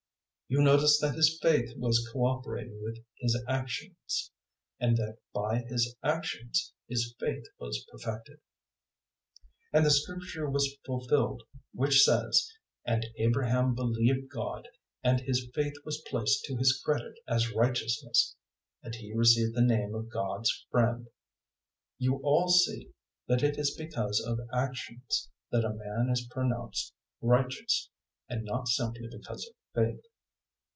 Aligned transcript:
002:022 0.51 0.57
You 0.57 0.63
notice 0.65 0.99
that 0.99 1.15
his 1.15 1.39
faith 1.41 1.77
was 1.77 2.09
co 2.11 2.25
operating 2.25 2.83
with 2.83 2.99
his 3.19 3.41
actions, 3.47 4.31
and 4.81 4.97
that 4.97 5.15
by 5.33 5.59
his 5.61 5.95
actions 6.03 6.73
his 6.89 7.15
faith 7.17 7.45
was 7.57 7.85
perfected; 7.89 8.35
002:023 8.35 8.41
and 9.73 9.85
the 9.85 9.91
Scripture 9.91 10.49
was 10.49 10.75
fulfilled 10.85 11.43
which 11.71 12.03
says, 12.03 12.51
"And 12.83 13.05
Abraham 13.17 13.73
believed 13.75 14.29
God, 14.29 14.67
and 15.01 15.21
his 15.21 15.49
faith 15.55 15.75
was 15.85 16.03
placed 16.09 16.43
to 16.43 16.57
his 16.57 16.77
credit 16.85 17.15
as 17.29 17.53
righteousness," 17.53 18.35
and 18.83 18.93
he 18.93 19.13
received 19.13 19.55
the 19.55 19.61
name 19.61 19.95
of 19.95 20.07
`God's 20.07 20.65
friend.' 20.69 21.05
002:024 21.05 21.07
You 21.99 22.17
all 22.23 22.49
see 22.49 22.91
that 23.27 23.41
it 23.41 23.57
is 23.57 23.77
because 23.77 24.19
of 24.19 24.37
actions 24.53 25.29
that 25.49 25.63
a 25.63 25.71
man 25.73 26.09
is 26.11 26.27
pronounced 26.29 26.93
righteous, 27.21 27.89
and 28.27 28.43
not 28.43 28.67
simply 28.67 29.07
because 29.09 29.47
of 29.47 29.53
faith. 29.73 30.01